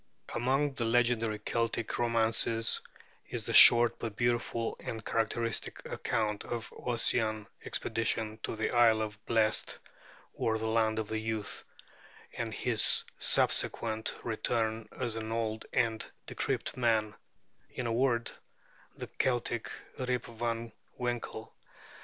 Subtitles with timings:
[0.33, 2.81] Among the legendary Celtic romances
[3.29, 9.13] is the short but beautiful and characteristic account of Ossian's expedition to the Isle of
[9.13, 9.77] the Blest
[10.33, 11.63] or the Land of Youth,
[12.35, 17.13] and his subsequent return as an old and decrepit man
[17.69, 18.31] in a word,
[18.97, 21.53] the Celtic Rip Van Winkle.